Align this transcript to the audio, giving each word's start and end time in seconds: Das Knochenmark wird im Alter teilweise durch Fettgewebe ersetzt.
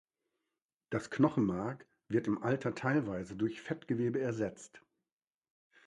Das 0.89 1.11
Knochenmark 1.11 1.85
wird 2.07 2.25
im 2.25 2.41
Alter 2.41 2.73
teilweise 2.73 3.35
durch 3.35 3.61
Fettgewebe 3.61 4.19
ersetzt. 4.19 4.81